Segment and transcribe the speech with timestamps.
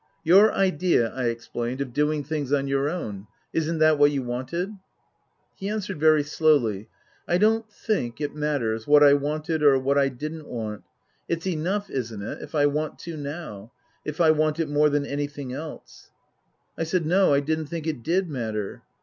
[0.23, 3.27] "Your idea," I explained," of doing things on your own.
[3.53, 4.71] Isn't that what you wanted?"
[5.59, 6.89] He answerad very slowly:
[7.27, 10.83] "I don't think it matters what I wanted or what I didn't want.
[11.29, 12.41] It's enough isn't it?
[12.41, 16.09] if I want to now if I want it more than any thing else?"
[16.79, 18.81] I said, No, I didn't think it did matter.